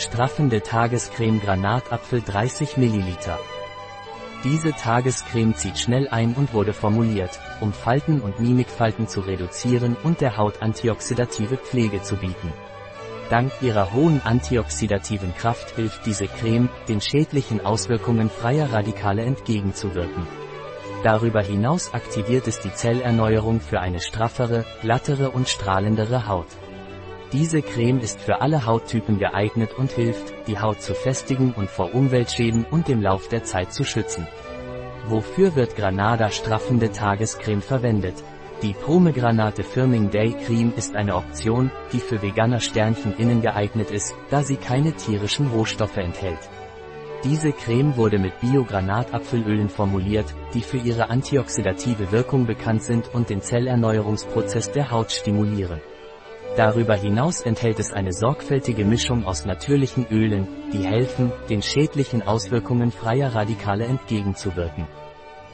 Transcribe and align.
Straffende 0.00 0.62
Tagescreme 0.62 1.42
Granatapfel 1.42 2.22
30 2.22 2.78
ml. 2.78 3.04
Diese 4.44 4.72
Tagescreme 4.72 5.54
zieht 5.54 5.78
schnell 5.78 6.08
ein 6.08 6.32
und 6.32 6.54
wurde 6.54 6.72
formuliert, 6.72 7.38
um 7.60 7.74
Falten 7.74 8.22
und 8.22 8.40
Mimikfalten 8.40 9.08
zu 9.08 9.20
reduzieren 9.20 9.98
und 10.02 10.22
der 10.22 10.38
Haut 10.38 10.62
antioxidative 10.62 11.58
Pflege 11.58 12.00
zu 12.00 12.16
bieten. 12.16 12.50
Dank 13.28 13.52
ihrer 13.60 13.92
hohen 13.92 14.22
antioxidativen 14.24 15.34
Kraft 15.34 15.76
hilft 15.76 16.06
diese 16.06 16.28
Creme, 16.28 16.70
den 16.88 17.02
schädlichen 17.02 17.62
Auswirkungen 17.62 18.30
freier 18.30 18.72
Radikale 18.72 19.22
entgegenzuwirken. 19.24 20.26
Darüber 21.04 21.42
hinaus 21.42 21.92
aktiviert 21.92 22.48
es 22.48 22.58
die 22.60 22.72
Zellerneuerung 22.72 23.60
für 23.60 23.80
eine 23.80 24.00
straffere, 24.00 24.64
glattere 24.80 25.30
und 25.30 25.50
strahlendere 25.50 26.26
Haut. 26.26 26.48
Diese 27.32 27.62
Creme 27.62 28.00
ist 28.00 28.20
für 28.20 28.40
alle 28.40 28.66
Hauttypen 28.66 29.20
geeignet 29.20 29.70
und 29.78 29.92
hilft, 29.92 30.34
die 30.48 30.58
Haut 30.58 30.82
zu 30.82 30.94
festigen 30.94 31.52
und 31.56 31.70
vor 31.70 31.94
Umweltschäden 31.94 32.66
und 32.68 32.88
dem 32.88 33.00
Lauf 33.00 33.28
der 33.28 33.44
Zeit 33.44 33.72
zu 33.72 33.84
schützen. 33.84 34.26
Wofür 35.06 35.54
wird 35.54 35.76
Granada 35.76 36.30
straffende 36.30 36.90
Tagescreme 36.90 37.62
verwendet? 37.62 38.14
Die 38.62 38.74
Pomegranate 38.74 39.62
Firming 39.62 40.10
Day 40.10 40.34
Cream 40.44 40.72
ist 40.76 40.96
eine 40.96 41.14
Option, 41.14 41.70
die 41.92 42.00
für 42.00 42.20
Veganer 42.20 42.58
Sternchen 42.58 43.16
innen 43.16 43.42
geeignet 43.42 43.92
ist, 43.92 44.14
da 44.30 44.42
sie 44.42 44.56
keine 44.56 44.92
tierischen 44.92 45.46
Rohstoffe 45.46 45.98
enthält. 45.98 46.50
Diese 47.22 47.52
Creme 47.52 47.96
wurde 47.96 48.18
mit 48.18 48.40
Bio-Granatapfelölen 48.40 49.68
formuliert, 49.68 50.26
die 50.52 50.62
für 50.62 50.78
ihre 50.78 51.10
antioxidative 51.10 52.10
Wirkung 52.10 52.46
bekannt 52.46 52.82
sind 52.82 53.14
und 53.14 53.30
den 53.30 53.40
Zellerneuerungsprozess 53.40 54.72
der 54.72 54.90
Haut 54.90 55.12
stimulieren. 55.12 55.80
Darüber 56.56 56.96
hinaus 56.96 57.42
enthält 57.42 57.78
es 57.78 57.92
eine 57.92 58.12
sorgfältige 58.12 58.84
Mischung 58.84 59.24
aus 59.24 59.46
natürlichen 59.46 60.06
Ölen, 60.10 60.48
die 60.72 60.84
helfen, 60.84 61.32
den 61.48 61.62
schädlichen 61.62 62.22
Auswirkungen 62.22 62.90
freier 62.90 63.34
Radikale 63.34 63.84
entgegenzuwirken. 63.84 64.86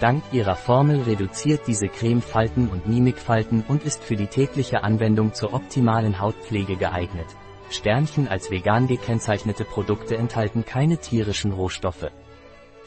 Dank 0.00 0.22
ihrer 0.32 0.56
Formel 0.56 1.02
reduziert 1.02 1.62
diese 1.66 1.88
Creme 1.88 2.22
Falten 2.22 2.68
und 2.68 2.86
Mimikfalten 2.86 3.64
und 3.66 3.82
ist 3.82 4.02
für 4.02 4.16
die 4.16 4.28
tägliche 4.28 4.82
Anwendung 4.82 5.34
zur 5.34 5.52
optimalen 5.52 6.20
Hautpflege 6.20 6.76
geeignet. 6.76 7.26
Sternchen 7.70 8.26
als 8.28 8.50
vegan 8.50 8.86
gekennzeichnete 8.86 9.64
Produkte 9.64 10.16
enthalten 10.16 10.64
keine 10.64 10.98
tierischen 10.98 11.52
Rohstoffe. 11.52 12.10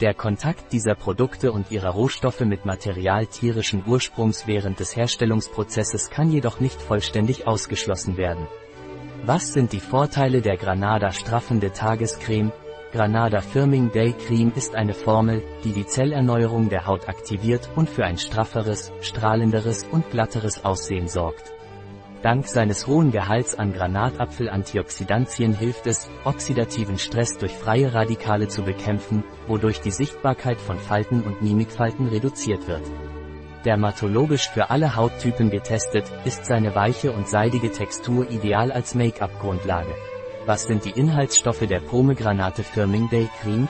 Der 0.02 0.14
Kontakt 0.14 0.72
dieser 0.72 0.96
Produkte 0.96 1.52
und 1.52 1.70
ihrer 1.70 1.90
Rohstoffe 1.90 2.40
mit 2.40 2.66
Material 2.66 3.24
tierischen 3.26 3.84
Ursprungs 3.86 4.48
während 4.48 4.80
des 4.80 4.96
Herstellungsprozesses 4.96 6.10
kann 6.10 6.32
jedoch 6.32 6.58
nicht 6.58 6.82
vollständig 6.82 7.46
ausgeschlossen 7.46 8.16
werden. 8.16 8.48
Was 9.24 9.52
sind 9.52 9.72
die 9.72 9.78
Vorteile 9.78 10.42
der 10.42 10.56
Granada 10.56 11.12
straffende 11.12 11.70
Tagescreme? 11.70 12.50
Granada 12.90 13.40
Firming 13.42 13.92
Day 13.92 14.12
Cream 14.26 14.50
ist 14.56 14.74
eine 14.74 14.92
Formel, 14.92 15.40
die 15.62 15.70
die 15.70 15.86
Zellerneuerung 15.86 16.68
der 16.68 16.88
Haut 16.88 17.08
aktiviert 17.08 17.70
und 17.76 17.88
für 17.88 18.04
ein 18.04 18.18
strafferes, 18.18 18.92
strahlenderes 19.02 19.84
und 19.84 20.10
glatteres 20.10 20.64
Aussehen 20.64 21.06
sorgt. 21.06 21.52
Dank 22.22 22.46
seines 22.46 22.86
hohen 22.86 23.10
Gehalts 23.10 23.56
an 23.56 23.72
Granatapfel-Antioxidantien 23.72 25.54
hilft 25.54 25.88
es, 25.88 26.08
oxidativen 26.24 26.96
Stress 26.96 27.36
durch 27.36 27.52
freie 27.52 27.92
Radikale 27.92 28.46
zu 28.46 28.62
bekämpfen, 28.62 29.24
wodurch 29.48 29.80
die 29.80 29.90
Sichtbarkeit 29.90 30.60
von 30.60 30.78
Falten 30.78 31.22
und 31.22 31.42
Mimikfalten 31.42 32.06
reduziert 32.06 32.68
wird. 32.68 32.82
Dermatologisch 33.64 34.48
für 34.50 34.70
alle 34.70 34.94
Hauttypen 34.94 35.50
getestet, 35.50 36.04
ist 36.24 36.46
seine 36.46 36.76
weiche 36.76 37.10
und 37.10 37.28
seidige 37.28 37.72
Textur 37.72 38.30
ideal 38.30 38.70
als 38.70 38.94
Make-up-Grundlage. 38.94 39.94
Was 40.46 40.64
sind 40.64 40.84
die 40.84 40.90
Inhaltsstoffe 40.90 41.66
der 41.66 41.80
Pomegranate 41.80 42.62
Firming 42.62 43.08
Day 43.10 43.28
Cream? 43.40 43.66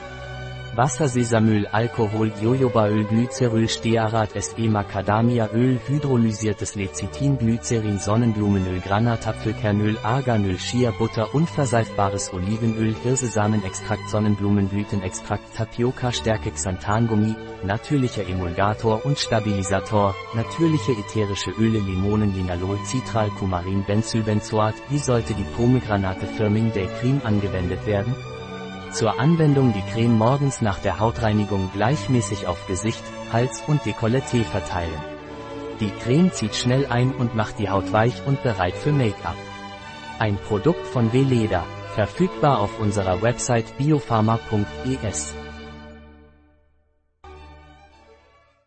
Wasser 0.75 1.07
Sesamöl 1.07 1.67
Alkohol 1.67 2.31
Jojobaöl 2.41 3.03
Glyceryl 3.03 3.67
Stearat 3.67 4.31
SE 4.41 4.67
Macadamiaöl 4.67 5.79
hydrolysiertes 5.87 6.73
Lecithin 6.73 7.37
Glycerin 7.37 7.99
Sonnenblumenöl 7.99 8.79
Granatapfelkernöl 8.79 9.99
Arganöl 10.01 10.57
Shea 10.57 10.89
Butter 10.89 11.35
unverseifbares 11.35 12.33
Olivenöl 12.33 12.95
Hirsesamenextrakt 13.03 14.09
Sonnenblumenblütenextrakt 14.09 15.55
Tapioca 15.55 16.11
Stärke 16.11 16.49
Xanthangummi 16.49 17.35
natürlicher 17.63 18.27
Emulgator 18.27 19.05
und 19.05 19.19
Stabilisator 19.19 20.15
natürliche 20.33 20.93
ätherische 20.93 21.51
Öle 21.51 21.77
Limonen 21.77 22.33
Linalol 22.33 22.79
Citral 22.87 23.29
Kumarin 23.29 23.83
Benzylbenzoat 23.85 24.73
Wie 24.89 24.97
sollte 24.97 25.35
die 25.35 25.45
Pomegranate 25.55 26.25
Firming 26.25 26.73
Day 26.73 26.87
Cream 26.99 27.21
angewendet 27.23 27.85
werden? 27.85 28.15
Zur 28.93 29.19
Anwendung 29.19 29.73
die 29.73 29.81
Creme 29.91 30.15
morgens 30.15 30.61
nach 30.61 30.77
der 30.77 30.99
Hautreinigung 30.99 31.71
gleichmäßig 31.73 32.45
auf 32.45 32.67
Gesicht, 32.67 33.03
Hals 33.31 33.63
und 33.65 33.81
Dekolleté 33.81 34.43
verteilen. 34.43 35.01
Die 35.79 35.89
Creme 35.89 36.31
zieht 36.31 36.53
schnell 36.53 36.85
ein 36.85 37.11
und 37.11 37.33
macht 37.33 37.57
die 37.57 37.71
Haut 37.71 37.91
weich 37.91 38.21
und 38.27 38.43
bereit 38.43 38.75
für 38.75 38.91
Make-up. 38.91 39.35
Ein 40.19 40.37
Produkt 40.37 40.85
von 40.85 41.11
Veleda, 41.11 41.63
verfügbar 41.95 42.59
auf 42.59 42.79
unserer 42.79 43.23
Website 43.23 43.77
biopharma.es. 43.79 45.33